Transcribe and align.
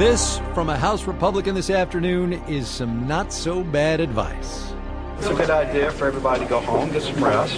This, 0.00 0.38
from 0.54 0.70
a 0.70 0.78
House 0.78 1.06
Republican 1.06 1.54
this 1.54 1.68
afternoon, 1.68 2.32
is 2.48 2.66
some 2.66 3.06
not 3.06 3.34
so 3.34 3.62
bad 3.62 4.00
advice. 4.00 4.72
It's 5.18 5.26
a 5.26 5.34
good 5.34 5.50
idea 5.50 5.90
for 5.90 6.06
everybody 6.06 6.42
to 6.42 6.48
go 6.48 6.58
home, 6.58 6.90
get 6.90 7.02
some 7.02 7.22
rest, 7.22 7.54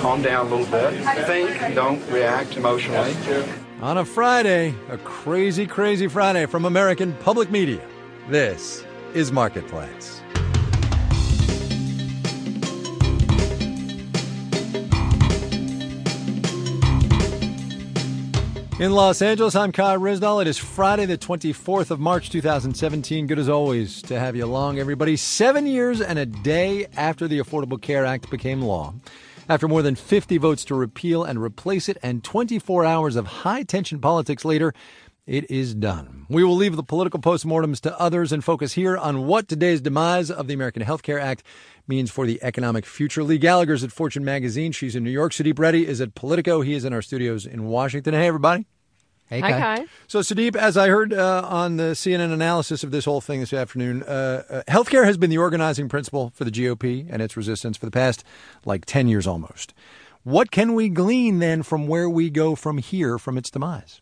calm 0.00 0.20
down 0.20 0.48
a 0.48 0.50
little 0.50 0.66
bit, 0.66 1.00
think, 1.28 1.76
don't 1.76 2.04
react 2.10 2.56
emotionally. 2.56 3.14
On 3.82 3.98
a 3.98 4.04
Friday, 4.04 4.74
a 4.88 4.98
crazy, 4.98 5.64
crazy 5.64 6.08
Friday 6.08 6.46
from 6.46 6.64
American 6.64 7.12
Public 7.20 7.52
Media, 7.52 7.86
this 8.28 8.84
is 9.14 9.30
Marketplace. 9.30 10.15
In 18.78 18.92
Los 18.92 19.22
Angeles, 19.22 19.56
I'm 19.56 19.72
Kai 19.72 19.96
Ryssdal. 19.96 20.42
It 20.42 20.48
is 20.48 20.58
Friday, 20.58 21.06
the 21.06 21.16
24th 21.16 21.90
of 21.90 21.98
March, 21.98 22.28
2017. 22.28 23.26
Good 23.26 23.38
as 23.38 23.48
always 23.48 24.02
to 24.02 24.20
have 24.20 24.36
you 24.36 24.44
along, 24.44 24.78
everybody. 24.78 25.16
Seven 25.16 25.66
years 25.66 26.02
and 26.02 26.18
a 26.18 26.26
day 26.26 26.86
after 26.94 27.26
the 27.26 27.38
Affordable 27.38 27.80
Care 27.80 28.04
Act 28.04 28.28
became 28.28 28.60
law, 28.60 28.92
after 29.48 29.66
more 29.66 29.80
than 29.80 29.94
50 29.94 30.36
votes 30.36 30.62
to 30.66 30.74
repeal 30.74 31.24
and 31.24 31.42
replace 31.42 31.88
it, 31.88 31.96
and 32.02 32.22
24 32.22 32.84
hours 32.84 33.16
of 33.16 33.26
high 33.26 33.62
tension 33.62 33.98
politics 33.98 34.44
later, 34.44 34.74
it 35.26 35.50
is 35.50 35.74
done. 35.74 36.24
We 36.28 36.44
will 36.44 36.54
leave 36.54 36.76
the 36.76 36.82
political 36.82 37.20
postmortems 37.20 37.80
to 37.80 37.98
others 38.00 38.32
and 38.32 38.44
focus 38.44 38.74
here 38.74 38.96
on 38.96 39.26
what 39.26 39.48
today's 39.48 39.80
demise 39.80 40.30
of 40.30 40.46
the 40.46 40.54
American 40.54 40.82
Health 40.82 41.02
Care 41.02 41.18
Act 41.18 41.42
means 41.88 42.10
for 42.10 42.26
the 42.26 42.38
economic 42.42 42.86
future. 42.86 43.24
Leigh 43.24 43.38
Gallagher's 43.38 43.82
at 43.82 43.92
Fortune 43.92 44.24
Magazine. 44.24 44.72
She's 44.72 44.94
in 44.94 45.02
New 45.02 45.10
York. 45.10 45.32
City. 45.32 45.52
Reddy 45.52 45.86
is 45.86 46.00
at 46.00 46.14
Politico. 46.14 46.60
He 46.60 46.74
is 46.74 46.84
in 46.84 46.92
our 46.92 47.02
studios 47.02 47.44
in 47.44 47.64
Washington. 47.64 48.14
Hey, 48.14 48.28
everybody. 48.28 48.66
Hey, 49.28 49.40
Hi, 49.40 49.50
Kai. 49.50 49.86
So, 50.06 50.20
Sudeep, 50.20 50.54
as 50.54 50.76
I 50.76 50.86
heard 50.86 51.12
uh, 51.12 51.42
on 51.44 51.78
the 51.78 51.94
CNN 51.94 52.32
analysis 52.32 52.84
of 52.84 52.92
this 52.92 53.04
whole 53.04 53.20
thing 53.20 53.40
this 53.40 53.52
afternoon, 53.52 54.04
uh, 54.04 54.44
uh, 54.48 54.62
healthcare 54.68 55.04
has 55.04 55.16
been 55.16 55.30
the 55.30 55.38
organizing 55.38 55.88
principle 55.88 56.30
for 56.36 56.44
the 56.44 56.52
GOP 56.52 57.08
and 57.10 57.20
its 57.20 57.36
resistance 57.36 57.76
for 57.76 57.86
the 57.86 57.90
past 57.90 58.22
like 58.64 58.86
10 58.86 59.08
years 59.08 59.26
almost. 59.26 59.74
What 60.22 60.52
can 60.52 60.74
we 60.74 60.88
glean 60.88 61.40
then 61.40 61.64
from 61.64 61.88
where 61.88 62.08
we 62.08 62.30
go 62.30 62.54
from 62.54 62.78
here 62.78 63.18
from 63.18 63.36
its 63.36 63.50
demise? 63.50 64.00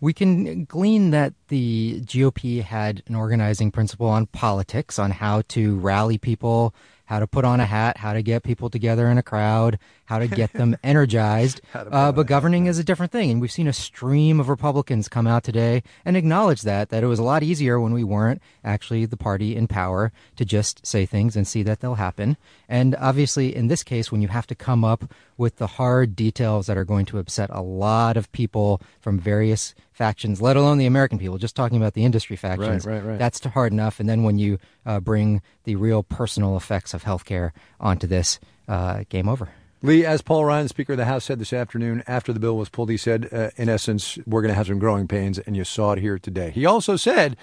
We 0.00 0.12
can 0.12 0.64
glean 0.64 1.10
that 1.10 1.32
the 1.48 2.00
GOP 2.02 2.62
had 2.62 3.02
an 3.06 3.14
organizing 3.14 3.70
principle 3.70 4.08
on 4.08 4.26
politics, 4.26 4.98
on 4.98 5.10
how 5.10 5.42
to 5.48 5.76
rally 5.76 6.18
people, 6.18 6.74
how 7.06 7.18
to 7.18 7.26
put 7.26 7.44
on 7.44 7.60
a 7.60 7.66
hat, 7.66 7.96
how 7.96 8.12
to 8.12 8.22
get 8.22 8.42
people 8.42 8.68
together 8.68 9.08
in 9.08 9.18
a 9.18 9.22
crowd, 9.22 9.78
how 10.04 10.18
to 10.18 10.28
get 10.28 10.52
them 10.52 10.76
energized. 10.84 11.60
uh, 11.74 12.12
but 12.12 12.26
governing 12.26 12.66
is 12.66 12.78
a 12.78 12.84
different 12.84 13.12
thing. 13.12 13.30
And 13.30 13.40
we've 13.40 13.50
seen 13.50 13.66
a 13.66 13.72
stream 13.72 14.38
of 14.40 14.48
Republicans 14.48 15.08
come 15.08 15.26
out 15.26 15.44
today 15.44 15.82
and 16.04 16.16
acknowledge 16.16 16.62
that, 16.62 16.90
that 16.90 17.02
it 17.02 17.06
was 17.06 17.18
a 17.18 17.24
lot 17.24 17.42
easier 17.42 17.80
when 17.80 17.92
we 17.92 18.04
weren't 18.04 18.42
actually 18.64 19.06
the 19.06 19.16
party 19.16 19.56
in 19.56 19.66
power 19.66 20.12
to 20.36 20.44
just 20.44 20.86
say 20.86 21.06
things 21.06 21.36
and 21.36 21.46
see 21.46 21.62
that 21.62 21.80
they'll 21.80 21.94
happen. 21.94 22.36
And 22.68 22.96
obviously, 22.96 23.54
in 23.54 23.68
this 23.68 23.82
case, 23.82 24.10
when 24.10 24.20
you 24.20 24.28
have 24.28 24.46
to 24.48 24.54
come 24.54 24.84
up 24.84 25.12
with 25.36 25.56
the 25.56 25.66
hard 25.66 26.16
details 26.16 26.66
that 26.66 26.76
are 26.76 26.84
going 26.84 27.06
to 27.06 27.18
upset 27.18 27.50
a 27.52 27.62
lot 27.62 28.16
of 28.16 28.30
people 28.32 28.80
from 29.00 29.18
various 29.18 29.74
factions, 29.92 30.42
let 30.42 30.56
alone 30.56 30.78
the 30.78 30.86
American 30.86 31.18
people, 31.18 31.38
just 31.38 31.56
talking 31.56 31.76
about 31.76 31.94
the 31.94 32.04
industry 32.04 32.36
factions, 32.36 32.84
right, 32.84 32.96
right, 32.96 33.04
right. 33.04 33.18
that's 33.18 33.42
hard 33.44 33.72
enough. 33.72 34.00
And 34.00 34.08
then 34.08 34.22
when 34.22 34.38
you 34.38 34.58
uh, 34.84 35.00
bring 35.00 35.42
the 35.66 35.76
real 35.76 36.02
personal 36.02 36.56
effects 36.56 36.94
of 36.94 37.04
healthcare 37.04 37.50
onto 37.78 38.06
this, 38.06 38.40
uh, 38.68 39.04
game 39.10 39.28
over. 39.28 39.50
Leigh, 39.82 40.06
as 40.06 40.22
Paul 40.22 40.46
Ryan, 40.46 40.68
Speaker 40.68 40.94
of 40.94 40.96
the 40.96 41.04
House, 41.04 41.24
said 41.24 41.38
this 41.38 41.52
afternoon 41.52 42.02
after 42.06 42.32
the 42.32 42.40
bill 42.40 42.56
was 42.56 42.70
pulled, 42.70 42.88
he 42.88 42.96
said, 42.96 43.28
uh, 43.30 43.50
in 43.56 43.68
essence, 43.68 44.18
we're 44.26 44.40
going 44.40 44.50
to 44.50 44.54
have 44.54 44.66
some 44.66 44.78
growing 44.78 45.06
pains, 45.06 45.38
and 45.38 45.54
you 45.56 45.64
saw 45.64 45.92
it 45.92 45.98
here 45.98 46.18
today. 46.18 46.50
He 46.50 46.64
also 46.64 46.96
said, 46.96 47.36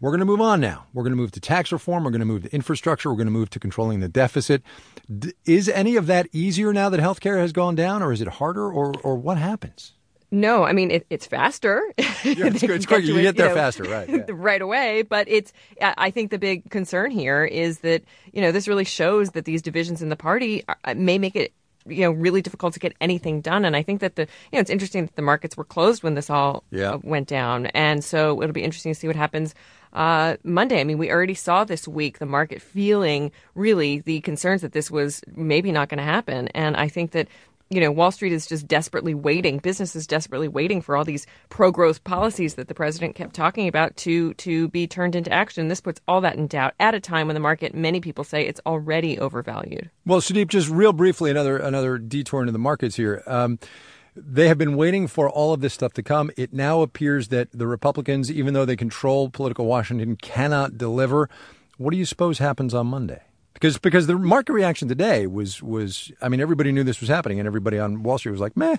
we're 0.00 0.10
going 0.10 0.20
to 0.20 0.26
move 0.26 0.40
on 0.40 0.60
now. 0.60 0.86
We're 0.94 1.02
going 1.02 1.12
to 1.12 1.16
move 1.16 1.32
to 1.32 1.40
tax 1.40 1.70
reform. 1.70 2.04
We're 2.04 2.10
going 2.10 2.20
to 2.20 2.26
move 2.26 2.44
to 2.44 2.54
infrastructure. 2.54 3.10
We're 3.10 3.16
going 3.16 3.26
to 3.26 3.32
move 3.32 3.50
to 3.50 3.60
controlling 3.60 4.00
the 4.00 4.08
deficit. 4.08 4.62
D- 5.18 5.34
is 5.44 5.68
any 5.68 5.96
of 5.96 6.06
that 6.06 6.26
easier 6.32 6.72
now 6.72 6.88
that 6.88 7.00
healthcare 7.00 7.38
has 7.38 7.52
gone 7.52 7.74
down, 7.74 8.02
or 8.02 8.12
is 8.12 8.20
it 8.20 8.28
harder, 8.28 8.72
or, 8.72 8.94
or 9.02 9.16
what 9.16 9.36
happens? 9.36 9.92
No, 10.34 10.64
I 10.64 10.72
mean 10.72 10.90
it, 10.90 11.06
it's 11.10 11.26
faster. 11.26 11.80
Yeah, 12.24 12.46
it's, 12.46 12.62
it's 12.62 12.86
quick. 12.86 13.04
You 13.04 13.20
get 13.20 13.36
there 13.36 13.48
you 13.48 13.54
know, 13.54 13.60
faster, 13.60 13.82
right? 13.84 14.08
Yeah. 14.08 14.24
right 14.30 14.62
away. 14.62 15.02
But 15.02 15.28
it's. 15.28 15.52
I 15.82 16.10
think 16.10 16.30
the 16.30 16.38
big 16.38 16.70
concern 16.70 17.10
here 17.10 17.44
is 17.44 17.80
that 17.80 18.02
you 18.32 18.40
know 18.40 18.50
this 18.50 18.66
really 18.66 18.84
shows 18.84 19.32
that 19.32 19.44
these 19.44 19.60
divisions 19.60 20.00
in 20.00 20.08
the 20.08 20.16
party 20.16 20.64
uh, 20.66 20.94
may 20.94 21.18
make 21.18 21.36
it 21.36 21.52
you 21.86 22.00
know 22.00 22.12
really 22.12 22.40
difficult 22.40 22.72
to 22.72 22.80
get 22.80 22.94
anything 22.98 23.42
done 23.42 23.66
and 23.66 23.76
i 23.76 23.82
think 23.82 24.00
that 24.00 24.16
the 24.16 24.22
you 24.22 24.54
know 24.54 24.60
it's 24.60 24.70
interesting 24.70 25.04
that 25.04 25.16
the 25.16 25.22
markets 25.22 25.54
were 25.54 25.64
closed 25.64 26.02
when 26.02 26.14
this 26.14 26.30
all 26.30 26.64
yeah. 26.70 26.92
Uh, 26.92 26.98
went 27.02 27.28
down 27.28 27.66
and 27.66 28.02
so 28.02 28.40
it'll 28.40 28.54
be 28.54 28.64
interesting 28.64 28.94
to 28.94 28.98
see 28.98 29.06
what 29.06 29.16
happens 29.16 29.54
uh, 29.92 30.38
monday 30.44 30.80
i 30.80 30.84
mean 30.84 30.96
we 30.96 31.10
already 31.10 31.34
saw 31.34 31.62
this 31.62 31.86
week 31.86 32.20
the 32.20 32.26
market 32.26 32.62
feeling 32.62 33.30
really 33.54 34.00
the 34.00 34.20
concerns 34.22 34.62
that 34.62 34.72
this 34.72 34.90
was 34.90 35.20
maybe 35.36 35.70
not 35.70 35.90
going 35.90 35.98
to 35.98 36.04
happen 36.04 36.48
and 36.48 36.74
i 36.74 36.88
think 36.88 37.10
that 37.10 37.28
you 37.70 37.80
know, 37.80 37.90
Wall 37.90 38.10
Street 38.10 38.32
is 38.32 38.46
just 38.46 38.68
desperately 38.68 39.14
waiting. 39.14 39.58
Business 39.58 39.96
is 39.96 40.06
desperately 40.06 40.48
waiting 40.48 40.82
for 40.82 40.96
all 40.96 41.04
these 41.04 41.26
pro-growth 41.48 42.04
policies 42.04 42.54
that 42.54 42.68
the 42.68 42.74
president 42.74 43.14
kept 43.14 43.34
talking 43.34 43.68
about 43.68 43.96
to 43.96 44.34
to 44.34 44.68
be 44.68 44.86
turned 44.86 45.16
into 45.16 45.32
action. 45.32 45.68
This 45.68 45.80
puts 45.80 46.00
all 46.06 46.20
that 46.20 46.36
in 46.36 46.46
doubt 46.46 46.74
at 46.78 46.94
a 46.94 47.00
time 47.00 47.26
when 47.26 47.34
the 47.34 47.40
market, 47.40 47.74
many 47.74 48.00
people 48.00 48.22
say, 48.22 48.46
it's 48.46 48.60
already 48.66 49.18
overvalued. 49.18 49.90
Well, 50.04 50.20
Sudeep, 50.20 50.48
just 50.48 50.68
real 50.68 50.92
briefly, 50.92 51.30
another 51.30 51.56
another 51.56 51.98
detour 51.98 52.40
into 52.40 52.52
the 52.52 52.58
markets 52.58 52.96
here. 52.96 53.22
Um, 53.26 53.58
they 54.16 54.46
have 54.46 54.58
been 54.58 54.76
waiting 54.76 55.08
for 55.08 55.28
all 55.28 55.52
of 55.52 55.60
this 55.60 55.74
stuff 55.74 55.92
to 55.94 56.02
come. 56.02 56.30
It 56.36 56.52
now 56.52 56.82
appears 56.82 57.28
that 57.28 57.48
the 57.52 57.66
Republicans, 57.66 58.30
even 58.30 58.54
though 58.54 58.64
they 58.64 58.76
control 58.76 59.28
political 59.28 59.66
Washington, 59.66 60.16
cannot 60.16 60.78
deliver. 60.78 61.28
What 61.78 61.90
do 61.90 61.96
you 61.96 62.04
suppose 62.04 62.38
happens 62.38 62.74
on 62.74 62.86
Monday? 62.86 63.22
Because 63.64 63.78
because 63.78 64.06
the 64.06 64.18
market 64.18 64.52
reaction 64.52 64.88
today 64.88 65.26
was 65.26 65.62
was 65.62 66.12
I 66.20 66.28
mean 66.28 66.40
everybody 66.40 66.70
knew 66.70 66.84
this 66.84 67.00
was 67.00 67.08
happening 67.08 67.40
and 67.40 67.46
everybody 67.46 67.78
on 67.78 68.02
Wall 68.02 68.18
Street 68.18 68.32
was 68.32 68.40
like 68.40 68.56
meh. 68.58 68.76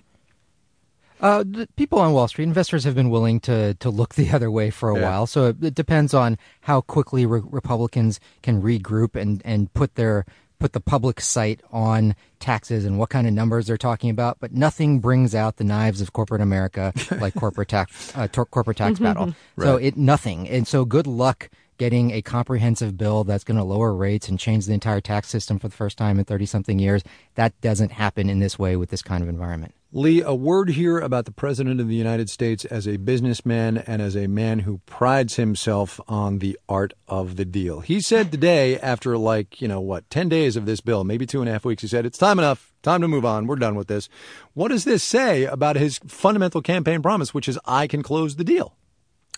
Uh, 1.22 1.44
people 1.76 1.98
on 1.98 2.12
Wall 2.12 2.28
Street, 2.28 2.44
investors 2.44 2.84
have 2.84 2.94
been 2.94 3.10
willing 3.10 3.40
to 3.40 3.74
to 3.76 3.90
look 3.90 4.14
the 4.14 4.30
other 4.32 4.52
way 4.52 4.70
for 4.70 4.92
a 4.92 5.00
yeah. 5.00 5.10
while. 5.10 5.26
So 5.26 5.48
it, 5.48 5.64
it, 5.64 5.74
depends 5.74 6.14
on 6.14 6.38
how 6.62 6.82
quickly 6.82 7.26
re- 7.26 7.42
Republicans 7.44 8.20
can 8.44 8.62
regroup 8.62 9.20
and 9.20 9.42
and 9.44 9.74
put 9.74 9.96
their 9.96 10.24
put 10.60 10.74
the 10.74 10.80
public 10.80 11.20
sight 11.20 11.62
on 11.72 12.16
taxes 12.40 12.86
and 12.86 13.00
what 13.00 13.10
kind 13.10 13.26
of 13.28 13.34
numbers 13.34 13.66
they're 13.66 13.78
talking 13.78 14.12
about. 14.12 14.40
But 14.40 14.54
nothing 14.54 15.00
brings 15.00 15.34
out 15.34 15.58
the 15.58 15.64
knives 15.64 16.00
of 16.00 16.14
corporate 16.14 16.42
America 16.42 16.94
like 17.20 17.34
corporate 17.34 17.70
tax 17.70 18.16
uh, 18.16 18.28
corporate 18.28 18.78
tax 18.78 19.00
battle. 19.00 19.34
Right. 19.56 19.66
So 19.66 19.78
it 19.78 19.98
nothing. 19.98 20.48
And 20.48 20.68
so 20.68 20.86
good 20.86 21.08
luck 21.08 21.50
getting 21.78 22.12
a 22.12 22.22
comprehensive 22.22 22.98
bill 22.98 23.24
that's 23.24 23.44
going 23.44 23.58
to 23.58 23.64
lower 23.64 23.94
rates 23.94 24.30
and 24.30 24.40
change 24.40 24.66
the 24.66 24.74
entire 24.74 25.02
tax 25.02 25.28
system 25.28 25.60
for 25.60 25.68
the 25.68 25.76
first 25.76 25.98
time 25.98 26.20
in 26.20 26.26
30 26.26 26.46
something 26.46 26.80
years. 26.80 27.04
That 27.36 27.60
doesn't 27.62 27.92
happen 27.92 28.30
in 28.30 28.40
this 28.40 28.58
way 28.58 28.76
with 28.76 28.90
this 28.90 29.02
kind 29.02 29.24
of 29.24 29.30
environment. 29.30 29.74
Leigh, 29.92 30.20
a 30.20 30.36
word 30.36 30.72
here 30.72 31.00
about 31.00 31.24
the 31.24 31.32
President 31.32 31.80
of 31.80 31.88
the 31.88 31.96
United 31.96 32.30
States 32.30 32.66
as 32.66 32.86
a 32.86 32.98
businessman 32.98 33.78
and 33.78 34.02
as 34.02 34.14
a 34.18 34.28
man 34.28 34.60
who 34.60 34.82
prides 34.86 35.38
himself 35.38 36.02
on 36.06 36.40
the 36.40 36.60
art 36.68 36.92
of 37.08 37.38
the 37.38 37.46
deal. 37.46 37.80
He 37.80 38.02
said 38.02 38.30
today, 38.30 38.78
after 38.80 39.18
like, 39.18 39.62
you 39.62 39.70
know, 39.70 39.80
what, 39.80 40.10
10 40.10 40.28
days 40.28 40.58
of 40.58 40.66
this 40.66 40.82
bill, 40.82 41.06
maybe 41.06 41.26
two 41.26 41.40
and 41.40 41.48
a 41.48 41.54
half 41.54 41.64
weeks, 41.64 41.82
he 41.82 41.88
said, 41.88 42.06
it's 42.06 42.18
time 42.18 42.40
enough. 42.40 42.74
Time 42.84 43.00
to 43.00 43.08
move 43.08 43.24
on. 43.24 43.48
We're 43.48 43.56
done 43.56 43.76
with 43.76 43.88
this. 43.88 44.10
What 44.54 44.68
does 44.68 44.84
this 44.84 45.02
say 45.02 45.46
about 45.46 45.78
his 45.78 46.00
fundamental 46.06 46.62
campaign 46.62 47.02
promise, 47.02 47.34
which 47.34 47.48
is 47.48 47.58
I 47.64 47.88
can 47.88 48.04
close 48.04 48.36
the 48.36 48.44
deal? 48.44 48.76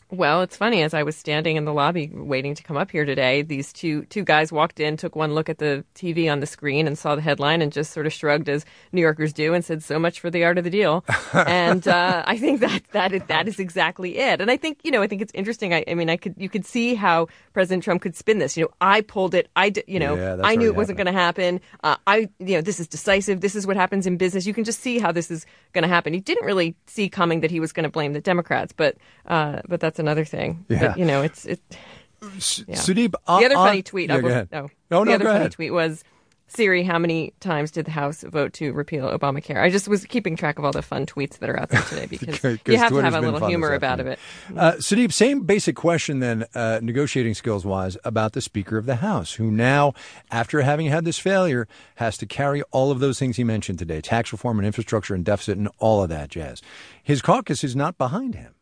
Well, 0.09 0.41
it's 0.41 0.56
funny. 0.56 0.84
As 0.84 0.94
I 0.94 1.03
was 1.03 1.18
standing 1.18 1.57
in 1.57 1.66
the 1.66 1.73
lobby 1.73 2.09
waiting 2.13 2.56
to 2.56 2.63
come 2.63 2.78
up 2.78 2.91
here 2.91 3.03
today, 3.03 3.41
these 3.41 3.73
two 3.73 4.06
two 4.06 4.23
guys 4.23 4.53
walked 4.53 4.79
in, 4.79 4.95
took 4.95 5.18
one 5.18 5.34
look 5.34 5.50
at 5.50 5.57
the 5.57 5.84
TV 5.95 6.31
on 6.31 6.40
the 6.40 6.45
screen, 6.45 6.88
and 6.88 6.97
saw 6.97 7.16
the 7.16 7.22
headline, 7.22 7.62
and 7.62 7.73
just 7.73 7.91
sort 7.91 8.06
of 8.06 8.13
shrugged 8.13 8.47
as 8.47 8.63
New 8.94 9.01
Yorkers 9.01 9.34
do, 9.34 9.53
and 9.53 9.66
said, 9.66 9.84
"So 9.84 10.00
much 10.00 10.22
for 10.22 10.29
the 10.29 10.45
art 10.45 10.57
of 10.57 10.63
the 10.63 10.69
deal." 10.69 11.03
and 11.34 11.85
uh, 11.90 12.23
I 12.25 12.38
think 12.38 12.62
that 12.62 12.84
that 12.94 13.12
is, 13.12 13.22
that 13.28 13.50
is 13.50 13.59
exactly 13.59 14.18
it. 14.18 14.40
And 14.40 14.50
I 14.50 14.56
think 14.56 14.79
you 14.85 14.91
know, 14.91 15.01
I 15.01 15.07
think 15.07 15.22
it's 15.22 15.34
interesting. 15.35 15.73
I, 15.73 15.83
I, 15.86 15.94
mean, 15.94 16.10
I 16.10 16.15
could 16.15 16.36
you 16.38 16.48
could 16.48 16.65
see 16.65 16.95
how 16.95 17.27
President 17.51 17.83
Trump 17.83 18.01
could 18.01 18.15
spin 18.15 18.38
this. 18.38 18.56
You 18.56 18.63
know, 18.63 18.71
I 18.80 19.01
pulled 19.01 19.36
it. 19.36 19.50
I 19.57 19.69
did, 19.71 19.83
you 19.88 20.00
know, 20.00 20.15
yeah, 20.15 20.38
I 20.42 20.56
knew 20.56 20.68
it 20.68 20.75
wasn't 20.75 20.98
going 20.98 21.07
to 21.07 21.12
happen. 21.12 21.60
Uh, 21.83 21.98
I 22.07 22.30
you 22.39 22.56
know, 22.56 22.62
this 22.62 22.80
is 22.80 22.88
decisive. 22.88 23.42
This 23.42 23.56
is 23.56 23.68
what 23.68 23.75
happens 23.75 24.07
in 24.07 24.15
business. 24.15 24.45
You 24.45 24.53
can 24.53 24.63
just 24.63 24.80
see 24.80 25.00
how 25.00 25.12
this 25.12 25.30
is 25.30 25.45
going 25.74 25.81
to 25.81 25.89
happen. 25.89 26.13
He 26.13 26.21
didn't 26.21 26.45
really 26.45 26.77
see 26.86 27.10
coming 27.10 27.42
that 27.42 27.51
he 27.51 27.60
was 27.60 27.74
going 27.74 27.83
to 27.83 27.89
blame 27.89 28.13
the 28.13 28.21
Democrats, 28.21 28.71
but 28.71 28.95
uh, 29.25 29.63
but 29.68 29.81
that's 29.81 29.96
another 29.99 30.25
thing. 30.25 30.65
Yeah. 30.69 30.89
But, 30.89 30.97
you 30.97 31.05
know, 31.05 31.21
it's 31.21 31.45
it. 31.45 31.59
Yeah. 32.21 32.27
Sudeep, 32.75 33.13
uh, 33.27 33.39
the 33.39 33.45
other 33.45 33.55
funny 33.55 33.83
tweet. 33.83 34.09
Yeah, 34.09 34.17
was, 34.17 34.31
ahead. 34.31 34.49
no, 34.51 34.69
no, 34.89 34.99
the 34.99 35.05
no, 35.05 35.15
other 35.15 35.17
go 35.23 35.29
funny 35.29 35.39
ahead. 35.39 35.51
tweet 35.51 35.73
was. 35.73 36.03
Siri, 36.49 36.81
how 36.83 36.97
many 36.97 37.33
times 37.41 37.71
did 37.71 37.88
the 37.88 37.91
House 37.91 38.23
vote 38.23 38.53
to 38.53 38.71
repeal 38.71 39.05
Obamacare? 39.09 39.61
I 39.61 39.69
just 39.69 39.89
was 39.89 40.05
keeping 40.05 40.38
track 40.38 40.57
of 40.57 40.63
all 40.63 40.71
the 40.71 40.81
fun 40.81 41.05
tweets 41.05 41.39
that 41.39 41.49
are 41.49 41.59
out 41.59 41.67
there 41.67 41.81
today 41.81 42.05
because 42.09 42.41
you 42.65 42.77
have 42.77 42.94
to 42.94 43.01
have 43.01 43.15
a 43.15 43.19
little 43.19 43.45
humor 43.49 43.73
about 43.73 43.99
it. 43.99 44.17
Uh, 44.55 44.73
Sudeep, 44.73 45.11
same 45.11 45.41
basic 45.41 45.75
question 45.75 46.19
then, 46.19 46.45
uh, 46.55 46.79
negotiating 46.81 47.33
skills 47.33 47.65
wise, 47.65 47.97
about 48.05 48.31
the 48.31 48.39
Speaker 48.39 48.77
of 48.77 48.85
the 48.85 48.95
House, 48.95 49.33
who 49.33 49.51
now, 49.51 49.93
after 50.31 50.61
having 50.61 50.88
had 50.88 51.03
this 51.03 51.19
failure, 51.19 51.67
has 51.95 52.17
to 52.17 52.25
carry 52.25 52.61
all 52.71 52.91
of 52.91 53.00
those 53.00 53.19
things 53.19 53.35
he 53.35 53.43
mentioned 53.43 53.77
today 53.77 54.00
tax 54.00 54.31
reform 54.31 54.57
and 54.57 54.65
infrastructure 54.65 55.13
and 55.13 55.25
deficit 55.25 55.57
and 55.57 55.67
all 55.79 56.01
of 56.01 56.07
that 56.07 56.29
jazz. 56.29 56.61
His 57.03 57.21
caucus 57.21 57.61
is 57.61 57.75
not 57.75 57.97
behind 57.97 58.35
him. 58.35 58.53